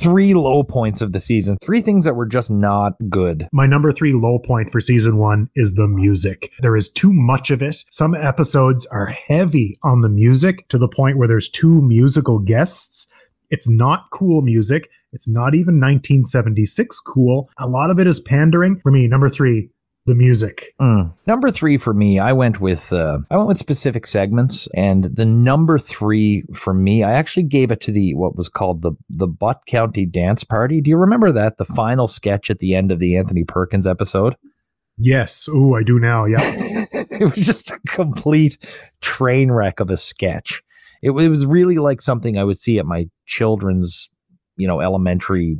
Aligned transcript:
three 0.00 0.32
low 0.32 0.62
points 0.62 1.02
of 1.02 1.12
the 1.12 1.20
season, 1.20 1.58
three 1.62 1.82
things 1.82 2.04
that 2.04 2.14
were 2.14 2.26
just 2.26 2.50
not 2.50 2.94
good. 3.10 3.46
My 3.52 3.66
number 3.66 3.92
three 3.92 4.14
low 4.14 4.38
point 4.38 4.72
for 4.72 4.80
season 4.80 5.18
one 5.18 5.50
is 5.54 5.74
the 5.74 5.86
music. 5.86 6.52
There 6.60 6.76
is 6.76 6.90
too 6.90 7.12
much 7.12 7.50
of 7.50 7.60
it. 7.60 7.84
Some 7.90 8.14
episodes 8.14 8.86
are 8.86 9.06
heavy 9.06 9.78
on 9.82 10.00
the 10.00 10.08
music 10.08 10.66
to 10.68 10.78
the 10.78 10.88
point 10.88 11.18
where 11.18 11.28
there's 11.28 11.50
two 11.50 11.82
musical 11.82 12.38
guests. 12.38 13.12
It's 13.50 13.68
not 13.68 14.06
cool 14.10 14.42
music. 14.42 14.88
It's 15.12 15.28
not 15.28 15.54
even 15.54 15.80
1976 15.80 17.00
cool. 17.00 17.50
A 17.58 17.66
lot 17.66 17.90
of 17.90 17.98
it 17.98 18.06
is 18.06 18.20
pandering. 18.20 18.80
For 18.80 18.92
me, 18.92 19.06
number 19.06 19.28
three, 19.28 19.68
the 20.10 20.16
music. 20.16 20.74
Mm. 20.80 21.12
Number 21.26 21.50
three 21.50 21.78
for 21.78 21.94
me, 21.94 22.18
I 22.18 22.32
went 22.32 22.60
with 22.60 22.92
uh, 22.92 23.18
I 23.30 23.36
went 23.36 23.48
with 23.48 23.58
specific 23.58 24.06
segments, 24.06 24.68
and 24.74 25.04
the 25.04 25.24
number 25.24 25.78
three 25.78 26.42
for 26.52 26.74
me, 26.74 27.04
I 27.04 27.12
actually 27.12 27.44
gave 27.44 27.70
it 27.70 27.80
to 27.82 27.92
the 27.92 28.14
what 28.14 28.36
was 28.36 28.48
called 28.48 28.82
the 28.82 28.92
the 29.08 29.28
Butt 29.28 29.64
County 29.66 30.04
Dance 30.04 30.42
Party. 30.44 30.80
Do 30.80 30.90
you 30.90 30.96
remember 30.96 31.30
that 31.32 31.56
the 31.56 31.64
final 31.64 32.08
sketch 32.08 32.50
at 32.50 32.58
the 32.58 32.74
end 32.74 32.90
of 32.90 32.98
the 32.98 33.16
Anthony 33.16 33.44
Perkins 33.44 33.86
episode? 33.86 34.36
Yes. 34.98 35.48
Oh, 35.50 35.76
I 35.76 35.82
do 35.82 35.98
now. 35.98 36.26
Yeah. 36.26 36.40
it 36.42 37.34
was 37.34 37.46
just 37.46 37.70
a 37.70 37.80
complete 37.86 38.58
train 39.00 39.50
wreck 39.50 39.80
of 39.80 39.90
a 39.90 39.96
sketch. 39.96 40.62
It, 41.02 41.12
it 41.12 41.28
was 41.28 41.46
really 41.46 41.78
like 41.78 42.02
something 42.02 42.36
I 42.36 42.44
would 42.44 42.58
see 42.58 42.78
at 42.78 42.84
my 42.84 43.08
children's, 43.24 44.10
you 44.56 44.66
know, 44.66 44.80
elementary 44.80 45.56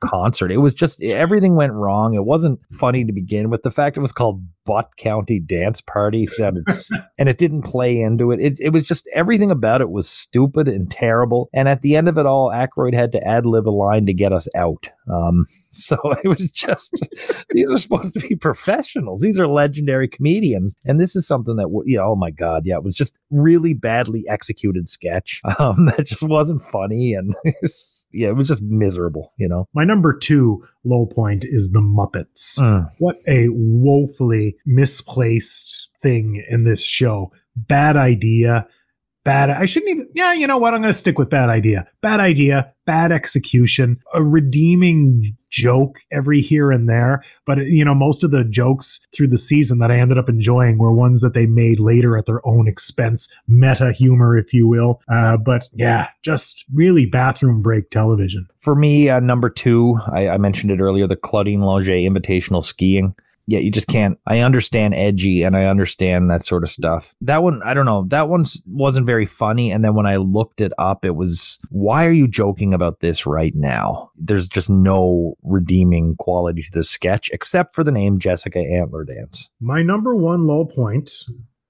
concert. 0.00 0.50
It 0.50 0.58
was 0.58 0.74
just 0.74 1.02
everything 1.02 1.54
went 1.54 1.72
wrong. 1.72 2.14
It 2.14 2.24
wasn't 2.24 2.60
funny 2.72 3.04
to 3.04 3.12
begin 3.12 3.50
with. 3.50 3.62
The 3.62 3.70
fact 3.70 3.96
it 3.96 4.00
was 4.00 4.12
called 4.12 4.42
Butt 4.64 4.96
County 4.96 5.40
Dance 5.40 5.80
Party 5.80 6.26
sounded, 6.26 6.64
and 7.18 7.28
it 7.28 7.38
didn't 7.38 7.62
play 7.62 8.00
into 8.00 8.30
it. 8.30 8.40
it. 8.40 8.58
It 8.60 8.72
was 8.72 8.84
just 8.84 9.08
everything 9.14 9.50
about 9.50 9.80
it 9.80 9.90
was 9.90 10.08
stupid 10.08 10.68
and 10.68 10.90
terrible. 10.90 11.48
And 11.52 11.68
at 11.68 11.82
the 11.82 11.96
end 11.96 12.08
of 12.08 12.18
it 12.18 12.26
all, 12.26 12.50
Aykroyd 12.50 12.94
had 12.94 13.12
to 13.12 13.26
ad 13.26 13.46
lib 13.46 13.68
a 13.68 13.70
line 13.70 14.06
to 14.06 14.14
get 14.14 14.32
us 14.32 14.48
out. 14.54 14.88
Um, 15.12 15.46
so 15.70 15.96
it 16.22 16.28
was 16.28 16.52
just 16.52 17.08
these 17.50 17.70
are 17.70 17.78
supposed 17.78 18.14
to 18.14 18.20
be 18.20 18.36
professionals. 18.36 19.22
These 19.22 19.40
are 19.40 19.48
legendary 19.48 20.08
comedians, 20.08 20.76
and 20.84 21.00
this 21.00 21.16
is 21.16 21.26
something 21.26 21.56
that 21.56 21.68
you 21.86 21.96
know. 21.96 22.10
Oh 22.10 22.16
my 22.16 22.30
god, 22.30 22.62
yeah, 22.64 22.76
it 22.76 22.84
was 22.84 22.96
just 22.96 23.18
really 23.30 23.74
badly 23.74 24.24
executed 24.28 24.88
sketch 24.88 25.40
um, 25.58 25.86
that 25.86 26.06
just 26.06 26.22
wasn't 26.22 26.62
funny, 26.62 27.14
and 27.14 27.34
yeah, 28.12 28.28
it 28.28 28.36
was 28.36 28.48
just 28.48 28.62
miserable. 28.62 29.32
You 29.36 29.48
know, 29.48 29.68
my 29.74 29.84
number 29.84 30.16
two 30.16 30.66
low 30.84 31.06
point 31.06 31.44
is 31.44 31.72
the 31.72 31.80
Muppets. 31.80 32.58
Mm. 32.58 32.90
What 32.98 33.16
a 33.26 33.48
woefully 33.50 34.56
misplaced 34.66 35.88
thing 36.02 36.44
in 36.48 36.64
this 36.64 36.82
show. 36.82 37.32
Bad 37.56 37.96
idea 37.96 38.66
bad 39.24 39.50
i 39.50 39.64
shouldn't 39.64 39.90
even 39.90 40.08
yeah 40.14 40.32
you 40.40 40.46
know 40.46 40.58
what? 40.58 40.74
I'm 40.74 40.80
going 40.80 40.92
to 40.92 40.98
stick 40.98 41.18
with 41.18 41.30
bad 41.30 41.50
idea. 41.50 41.86
Bad 42.00 42.20
idea 42.20 42.72
bad 42.86 43.12
execution 43.12 44.00
a 44.14 44.22
redeeming 44.22 45.36
joke 45.50 46.00
every 46.10 46.40
here 46.40 46.72
and 46.72 46.88
there. 46.88 47.22
But 47.46 47.66
you 47.66 47.84
know 47.84 47.94
most 47.94 48.24
of 48.24 48.30
the 48.30 48.44
jokes 48.44 49.00
through 49.14 49.28
the 49.28 49.38
season 49.38 49.78
that 49.78 49.90
i 49.90 49.96
ended 49.96 50.18
up 50.18 50.28
enjoying 50.28 50.78
were 50.78 50.92
ones 50.92 51.20
that 51.20 51.34
they 51.34 51.46
made 51.46 51.78
later 51.78 52.16
at 52.16 52.26
their 52.26 52.44
own 52.46 52.66
expense 52.66 53.32
meta 53.46 53.92
humor 53.92 54.36
if 54.36 54.52
you 54.52 54.66
will. 54.66 55.00
Uh, 55.12 55.36
but 55.36 55.68
yeah 55.74 56.08
just 56.22 56.64
really 56.72 57.06
bathroom 57.06 57.62
break 57.62 57.90
television. 57.90 58.46
For 58.58 58.74
me 58.74 59.08
uh, 59.08 59.20
number 59.20 59.50
two 59.50 59.98
I, 60.12 60.28
I 60.30 60.38
mentioned 60.38 60.70
it 60.70 60.80
earlier 60.80 61.06
the 61.06 61.16
claudine 61.16 61.60
longet 61.60 62.10
invitational 62.10 62.64
skiing 62.64 63.14
yeah, 63.50 63.58
you 63.58 63.72
just 63.72 63.88
can't. 63.88 64.16
I 64.28 64.38
understand 64.38 64.94
edgy 64.94 65.42
and 65.42 65.56
I 65.56 65.64
understand 65.64 66.30
that 66.30 66.44
sort 66.44 66.62
of 66.62 66.70
stuff. 66.70 67.16
That 67.20 67.42
one, 67.42 67.60
I 67.64 67.74
don't 67.74 67.84
know. 67.84 68.04
That 68.06 68.28
one 68.28 68.44
wasn't 68.66 69.06
very 69.06 69.26
funny. 69.26 69.72
And 69.72 69.84
then 69.84 69.94
when 69.94 70.06
I 70.06 70.16
looked 70.16 70.60
it 70.60 70.72
up, 70.78 71.04
it 71.04 71.16
was, 71.16 71.58
why 71.68 72.06
are 72.06 72.12
you 72.12 72.28
joking 72.28 72.72
about 72.72 73.00
this 73.00 73.26
right 73.26 73.54
now? 73.56 74.12
There's 74.16 74.46
just 74.46 74.70
no 74.70 75.34
redeeming 75.42 76.14
quality 76.14 76.62
to 76.62 76.70
the 76.70 76.84
sketch 76.84 77.28
except 77.32 77.74
for 77.74 77.82
the 77.82 77.90
name 77.90 78.20
Jessica 78.20 78.60
Antler 78.60 79.04
Dance. 79.04 79.50
My 79.60 79.82
number 79.82 80.14
one 80.14 80.46
low 80.46 80.64
point 80.64 81.10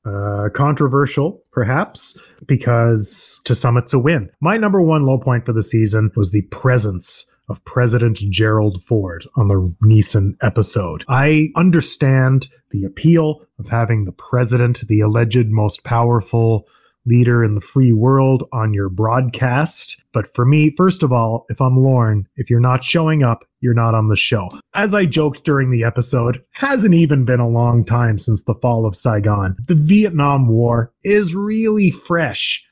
uh, 0.05 0.49
controversial, 0.55 1.43
perhaps, 1.53 2.21
because 2.47 3.41
to 3.45 3.55
some 3.55 3.77
it's 3.77 3.93
a 3.93 3.99
win. 3.99 4.31
My 4.41 4.57
number 4.57 4.81
one 4.81 5.05
low 5.05 5.19
point 5.19 5.45
for 5.45 5.53
the 5.53 5.63
season 5.63 6.11
was 6.17 6.31
the 6.31 6.43
presence 6.43 7.35
of 7.49 7.65
President 7.65 8.17
Gerald 8.31 8.83
Ford 8.83 9.27
on 9.37 9.49
the 9.49 9.75
Nessen 9.83 10.37
episode. 10.41 11.05
I 11.09 11.49
understand 11.57 12.49
the 12.71 12.85
appeal 12.85 13.43
of 13.59 13.69
having 13.69 14.05
the 14.05 14.13
president, 14.13 14.87
the 14.87 15.01
alleged 15.01 15.49
most 15.49 15.85
powerful 15.85 16.67
leader 17.07 17.43
in 17.43 17.55
the 17.55 17.61
free 17.61 17.93
world, 17.93 18.49
on 18.53 18.73
your 18.73 18.89
broadcast. 18.89 20.03
But 20.13 20.33
for 20.35 20.45
me, 20.45 20.75
first 20.77 21.03
of 21.03 21.13
all, 21.13 21.47
if 21.49 21.61
I'm 21.61 21.77
Lorne, 21.77 22.29
if 22.37 22.49
you're 22.49 22.61
not 22.61 22.85
showing 22.85 23.23
up, 23.23 23.45
you're 23.61 23.75
not 23.75 23.95
on 23.95 24.09
the 24.09 24.17
show. 24.17 24.49
As 24.75 24.95
I 24.95 25.05
joked 25.05 25.45
during 25.45 25.71
the 25.71 25.85
episode, 25.85 26.43
hasn't 26.53 26.95
even 26.95 27.25
been 27.25 27.41
a 27.41 27.49
long 27.49 27.85
time 27.85 28.19
since 28.19 28.45
the 28.45 28.55
fall 28.55 28.87
of 28.87 28.97
Saigon. 28.97 29.57
The 29.67 29.75
Vietnam 29.75 30.49
War 30.49 30.93
is 31.05 31.35
really 31.35 31.91
fresh. 31.91 32.65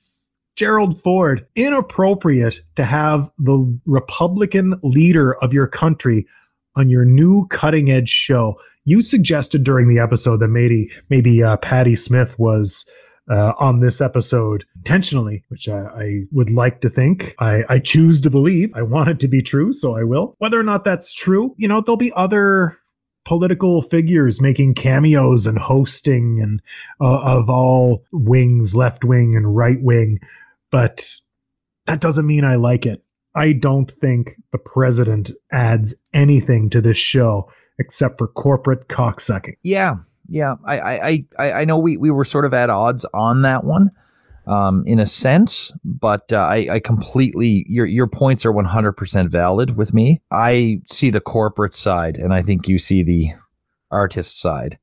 Gerald 0.57 1.01
Ford, 1.03 1.47
inappropriate 1.55 2.61
to 2.77 2.85
have 2.85 3.31
the 3.39 3.79
Republican 3.87 4.79
leader 4.83 5.35
of 5.37 5.53
your 5.53 5.69
country 5.69 6.27
on 6.75 6.89
your 6.89 7.05
new 7.05 7.47
cutting 7.49 7.91
edge 7.91 8.09
show. 8.09 8.59
You 8.85 9.03
suggested 9.03 9.63
during 9.63 9.89
the 9.89 10.01
episode 10.01 10.39
that 10.39 10.49
maybe 10.49 10.91
maybe 11.11 11.43
uh, 11.43 11.59
Patti 11.59 11.95
Smith 11.95 12.37
was 12.39 12.91
uh, 13.31 13.53
on 13.59 13.81
this 13.81 14.01
episode 14.01 14.65
intentionally, 14.77 15.45
which 15.49 15.69
I, 15.69 15.81
I 15.81 16.21
would 16.33 16.51
like 16.51 16.81
to 16.81 16.91
think. 16.91 17.35
I, 17.39 17.65
I 17.69 17.79
choose 17.79 18.21
to 18.23 18.31
believe. 18.31 18.73
I 18.75 18.83
want 18.83 19.09
it 19.11 19.21
to 19.21 19.29
be 19.29 19.43
true, 19.43 19.73
so 19.73 19.97
I 19.97 20.05
will. 20.05 20.35
Whether 20.39 20.59
or 20.59 20.65
not 20.65 20.85
that's 20.85 21.13
true, 21.13 21.55
you 21.57 21.69
know, 21.69 21.81
there'll 21.81 21.97
be 21.97 22.13
other 22.15 22.79
political 23.25 23.83
figures 23.83 24.41
making 24.41 24.75
cameos 24.75 25.47
and 25.47 25.59
hosting 25.59 26.41
and 26.41 26.63
uh, 27.01 27.21
of 27.21 27.51
all 27.51 28.03
wings, 28.11 28.75
left 28.75 29.05
wing 29.05 29.37
and 29.37 29.55
right 29.55 29.83
wing 29.83 30.19
but 30.71 31.17
that 31.87 32.01
doesn't 32.01 32.27
mean 32.27 32.45
I 32.45 32.57
like 32.57 32.87
it. 32.87 33.03
I 33.35 33.53
don't 33.53 33.91
think 33.91 34.37
the 34.53 34.59
president 34.59 35.31
adds 35.53 35.95
anything 36.13 36.71
to 36.71 36.81
this 36.81 36.97
show 36.97 37.51
except 37.79 38.19
for 38.19 38.27
corporate 38.27 38.89
cocksucking. 38.89 39.55
Yeah, 39.63 39.97
yeah. 40.29 40.55
I 40.65 40.81
I 40.81 41.25
I, 41.39 41.53
I 41.53 41.65
know 41.65 41.79
we, 41.79 41.97
we 41.97 42.11
were 42.11 42.25
sort 42.25 42.45
of 42.45 42.55
at 42.55 42.71
odds 42.71 43.05
on 43.15 43.43
that 43.43 43.65
one, 43.65 43.91
um, 44.47 44.85
in 44.87 45.01
a 45.01 45.07
sense, 45.07 45.73
but 45.85 46.33
uh, 46.33 46.39
I 46.39 46.75
I 46.75 46.81
completely 46.81 47.65
your 47.69 47.87
your 47.87 48.07
points 48.07 48.47
are 48.47 48.53
one 48.53 48.65
hundred 48.65 48.93
percent 48.93 49.31
valid 49.31 49.77
with 49.77 49.93
me. 49.93 50.21
I 50.31 50.81
see 50.91 51.11
the 51.11 51.21
corporate 51.21 51.75
side, 51.75 52.17
and 52.17 52.33
I 52.33 52.43
think 52.43 52.69
you 52.69 52.79
see 52.79 53.03
the 53.03 53.31
artist 53.91 54.41
side 54.41 54.79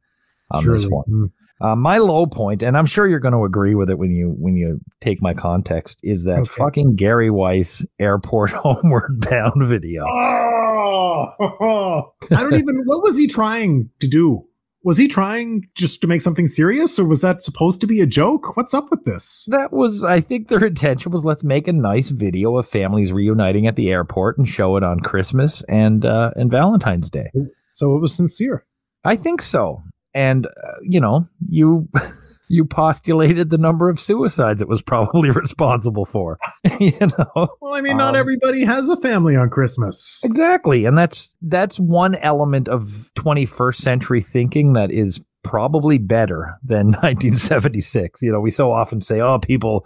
on 0.52 0.64
Surely. 0.64 0.78
this 0.78 0.90
one. 0.90 1.06
Mm. 1.10 1.32
Uh, 1.62 1.76
my 1.76 2.00
low 2.00 2.26
point, 2.26 2.62
and 2.62 2.78
I'm 2.78 2.86
sure 2.86 3.08
you're 3.08 3.20
going 3.20 3.34
to 3.34 3.46
agree 3.46 3.76
with 3.76 3.90
it 3.90 3.98
when 3.98 4.12
you 4.12 4.36
when 4.38 4.58
you 4.58 4.82
take 5.00 5.22
my 5.22 5.34
context, 5.34 6.02
is 6.04 6.26
that 6.26 6.40
okay. 6.40 6.50
fucking 6.50 6.96
Gary 6.96 7.30
Weis 7.30 7.86
airport 7.98 8.50
homeward 8.52 9.22
bound 9.22 9.64
video. 9.64 10.06
Oh, 10.06 12.12
I 12.32 12.42
don't 12.42 12.56
even. 12.56 12.82
What 12.86 13.04
was 13.04 13.18
he 13.18 13.28
trying 13.28 13.90
to 14.02 14.08
do? 14.08 14.46
Was 14.86 14.98
he 14.98 15.10
trying 15.10 15.68
just 15.76 16.00
to 16.02 16.08
make 16.08 16.22
something 16.22 16.48
serious, 16.48 16.98
or 16.98 17.06
was 17.06 17.22
that 17.22 17.44
supposed 17.44 17.82
to 17.82 17.88
be 17.88 18.00
a 18.00 18.06
joke? 18.06 18.56
What's 18.56 18.74
up 18.74 18.90
with 18.92 19.04
this? 19.04 19.46
That 19.50 19.74
was, 19.74 20.06
I 20.06 20.22
think, 20.22 20.48
their 20.48 20.64
intention 20.64 21.12
was 21.12 21.26
let's 21.26 21.44
make 21.44 21.68
a 21.68 21.74
nice 21.74 22.12
video 22.12 22.56
of 22.58 22.70
families 22.70 23.12
reuniting 23.12 23.68
at 23.68 23.76
the 23.76 23.90
airport 23.90 24.38
and 24.38 24.48
show 24.48 24.78
it 24.78 24.84
on 24.84 25.02
Christmas 25.02 25.64
and 25.64 26.06
uh, 26.06 26.32
and 26.38 26.50
Valentine's 26.50 27.10
Day. 27.10 27.32
So 27.74 27.98
it 27.98 28.00
was 28.00 28.16
sincere. 28.16 28.66
I 29.04 29.18
think 29.18 29.42
so 29.42 29.82
and 30.16 30.48
uh, 30.48 30.80
you 30.82 31.00
know 31.00 31.28
you 31.48 31.88
you 32.48 32.66
postulated 32.66 33.50
the 33.50 33.58
number 33.58 33.90
of 33.90 34.00
suicides 34.00 34.62
it 34.62 34.68
was 34.68 34.82
probably 34.82 35.30
responsible 35.32 36.06
for 36.06 36.38
you 36.80 36.98
know? 37.00 37.48
Well 37.62 37.74
i 37.74 37.82
mean 37.82 37.98
not 37.98 38.16
um, 38.16 38.20
everybody 38.20 38.64
has 38.64 38.90
a 38.90 38.98
family 38.98 39.36
on 39.36 39.50
christmas. 39.50 40.22
Exactly 40.24 40.86
and 40.86 40.98
that's 40.98 41.36
that's 41.42 41.80
one 41.80 42.16
element 42.16 42.68
of 42.68 43.12
21st 43.16 43.76
century 43.76 44.22
thinking 44.22 44.74
that 44.74 44.92
is 44.92 45.24
probably 45.44 45.98
better 45.98 46.58
than 46.64 46.88
1976 47.02 48.22
you 48.22 48.32
know 48.32 48.40
we 48.40 48.52
so 48.52 48.72
often 48.72 49.02
say 49.02 49.22
oh 49.22 49.40
people 49.40 49.86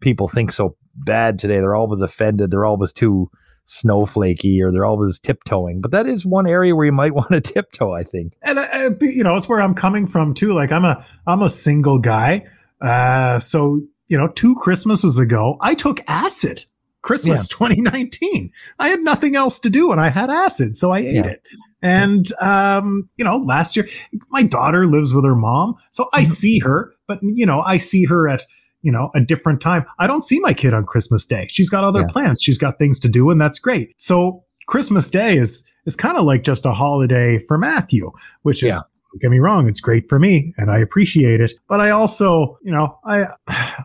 people 0.00 0.28
think 0.28 0.52
so 0.52 0.76
bad 0.94 1.38
today. 1.38 1.56
They're 1.56 1.76
always 1.76 2.00
offended. 2.00 2.50
They're 2.50 2.66
always 2.66 2.92
too 2.92 3.30
snowflakey 3.66 4.60
or 4.62 4.72
they're 4.72 4.84
always 4.84 5.18
tiptoeing. 5.18 5.80
But 5.80 5.90
that 5.92 6.06
is 6.06 6.26
one 6.26 6.46
area 6.46 6.74
where 6.74 6.86
you 6.86 6.92
might 6.92 7.14
want 7.14 7.30
to 7.30 7.40
tiptoe, 7.40 7.92
I 7.92 8.04
think. 8.04 8.34
And 8.42 8.58
uh, 8.58 8.66
uh 8.72 8.90
you 9.00 9.22
know, 9.22 9.36
it's 9.36 9.48
where 9.48 9.60
I'm 9.60 9.74
coming 9.74 10.06
from 10.06 10.34
too. 10.34 10.52
Like 10.52 10.72
I'm 10.72 10.84
a 10.84 11.04
I'm 11.26 11.42
a 11.42 11.48
single 11.48 11.98
guy, 11.98 12.46
uh, 12.80 13.38
so 13.38 13.80
you 14.08 14.18
know, 14.18 14.28
two 14.28 14.56
Christmases 14.56 15.18
ago, 15.18 15.56
I 15.60 15.74
took 15.74 16.00
acid. 16.08 16.64
Christmas 17.02 17.48
yeah. 17.50 17.56
2019. 17.56 18.52
I 18.78 18.88
had 18.88 19.00
nothing 19.00 19.34
else 19.34 19.58
to 19.60 19.70
do 19.70 19.90
and 19.90 19.98
I 19.98 20.10
had 20.10 20.28
acid, 20.28 20.76
so 20.76 20.90
I 20.90 20.98
ate 20.98 21.14
yeah. 21.14 21.26
it. 21.26 21.42
And 21.82 22.30
um, 22.42 23.08
you 23.16 23.24
know, 23.24 23.38
last 23.38 23.74
year 23.74 23.88
my 24.28 24.42
daughter 24.42 24.86
lives 24.86 25.14
with 25.14 25.24
her 25.24 25.34
mom, 25.34 25.76
so 25.90 26.10
I 26.12 26.22
mm-hmm. 26.22 26.32
see 26.32 26.58
her, 26.58 26.92
but 27.08 27.18
you 27.22 27.46
know, 27.46 27.62
I 27.62 27.78
see 27.78 28.04
her 28.04 28.28
at 28.28 28.44
you 28.82 28.90
know, 28.92 29.10
a 29.14 29.20
different 29.20 29.60
time. 29.60 29.84
I 29.98 30.06
don't 30.06 30.22
see 30.22 30.40
my 30.40 30.52
kid 30.54 30.72
on 30.74 30.86
Christmas 30.86 31.26
Day. 31.26 31.46
She's 31.50 31.68
got 31.70 31.84
other 31.84 32.00
Yeah. 32.00 32.06
plans. 32.08 32.42
She's 32.42 32.58
got 32.58 32.78
things 32.78 32.98
to 33.00 33.08
do, 33.08 33.30
and 33.30 33.40
that's 33.40 33.58
great. 33.58 33.92
So 33.96 34.44
Christmas 34.66 35.08
Day 35.10 35.36
is 35.38 35.64
is 35.86 35.96
kind 35.96 36.16
of 36.18 36.24
like 36.24 36.42
just 36.44 36.66
a 36.66 36.72
holiday 36.72 37.38
for 37.48 37.56
Matthew, 37.58 38.10
which 38.42 38.62
is 38.62 38.74
Yeah. 38.74 38.80
don't 39.12 39.20
get 39.22 39.30
me 39.30 39.38
wrong, 39.38 39.66
it's 39.68 39.80
great 39.80 40.08
for 40.08 40.18
me 40.18 40.54
and 40.58 40.70
I 40.70 40.78
appreciate 40.78 41.40
it. 41.40 41.52
But 41.68 41.80
I 41.80 41.90
also, 41.90 42.58
you 42.62 42.70
know, 42.70 42.98
I 43.04 43.24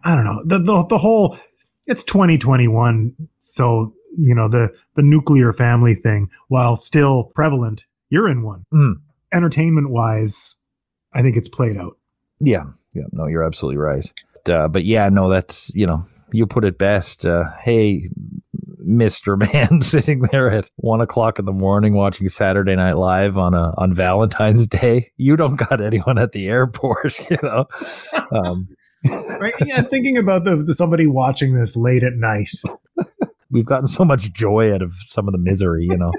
I 0.03 0.13
don't 0.15 0.25
know. 0.25 0.41
The 0.45 0.59
the, 0.59 0.85
the 0.87 0.97
whole 0.97 1.37
it's 1.87 2.03
2021, 2.03 3.13
so 3.39 3.93
you 4.17 4.33
know, 4.35 4.47
the 4.47 4.71
the 4.95 5.01
nuclear 5.01 5.51
family 5.53 5.95
thing, 5.95 6.29
while 6.49 6.75
still 6.75 7.25
prevalent, 7.35 7.85
you're 8.09 8.29
in 8.29 8.43
one. 8.43 8.65
Mm. 8.73 8.95
Entertainment 9.33 9.89
wise, 9.89 10.55
I 11.13 11.21
think 11.21 11.35
it's 11.37 11.49
played 11.49 11.77
out. 11.77 11.97
Yeah, 12.39 12.63
yeah, 12.93 13.03
no, 13.11 13.27
you're 13.27 13.43
absolutely 13.43 13.77
right. 13.77 14.05
Uh, 14.49 14.67
but 14.67 14.85
yeah, 14.85 15.09
no, 15.09 15.29
that's 15.29 15.71
you 15.75 15.85
know, 15.85 16.03
you 16.31 16.45
put 16.45 16.65
it 16.65 16.77
best. 16.77 17.25
Uh, 17.25 17.45
hey, 17.61 18.09
Mister 18.79 19.35
Man, 19.53 19.81
sitting 19.81 20.21
there 20.31 20.51
at 20.51 20.69
one 20.77 21.01
o'clock 21.01 21.39
in 21.39 21.45
the 21.45 21.51
morning 21.51 21.93
watching 21.93 22.29
Saturday 22.29 22.75
Night 22.75 22.97
Live 22.97 23.37
on 23.37 23.53
a 23.53 23.73
on 23.77 23.93
Valentine's 23.93 24.67
Day. 24.67 25.11
You 25.17 25.35
don't 25.35 25.55
got 25.55 25.81
anyone 25.81 26.17
at 26.17 26.31
the 26.31 26.47
airport, 26.47 27.19
you 27.29 27.37
know. 27.43 27.65
Um, 28.31 28.67
Right? 29.39 29.53
yeah, 29.63 29.81
thinking 29.83 30.17
about 30.17 30.45
the, 30.45 30.55
the 30.55 30.73
somebody 30.73 31.05
watching 31.05 31.53
this 31.53 31.75
late 31.75 32.01
at 32.01 32.13
night. 32.13 32.49
we've 33.51 33.65
gotten 33.65 33.87
so 33.87 34.03
much 34.03 34.33
joy 34.33 34.73
out 34.73 34.81
of 34.81 34.95
some 35.07 35.27
of 35.27 35.31
the 35.31 35.37
misery, 35.37 35.85
you 35.87 35.95
know. 35.95 36.11